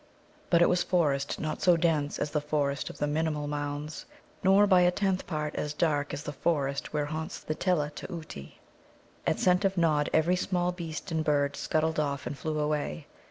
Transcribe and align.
But 0.49 0.63
it 0.63 0.67
was 0.67 0.81
forest 0.81 1.39
not 1.39 1.61
so 1.61 1.77
dense 1.77 2.17
as 2.17 2.31
the 2.31 2.41
forest 2.41 2.89
of 2.89 2.97
the 2.97 3.05
Minimul 3.05 3.47
mounds, 3.47 4.07
nor 4.43 4.65
by 4.65 4.81
a 4.81 4.89
tenth 4.89 5.27
part 5.27 5.53
as 5.53 5.73
dark 5.75 6.11
as 6.11 6.23
the 6.23 6.33
forest 6.33 6.91
where 6.91 7.05
haunts 7.05 7.37
the 7.39 7.53
Telateuti. 7.53 8.53
At 9.27 9.37
scent 9.39 9.63
of 9.63 9.77
Nod 9.77 10.09
every 10.11 10.35
small 10.35 10.71
beast 10.71 11.11
and 11.11 11.23
bird 11.23 11.55
scuttled 11.55 11.99
off 11.99 12.25
and 12.25 12.35
flew 12.35 12.57
away. 12.57 13.05